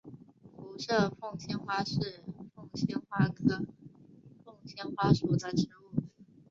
[0.55, 2.23] 辐射凤仙花是
[2.55, 3.59] 凤仙花科
[4.43, 6.01] 凤仙花属的植物。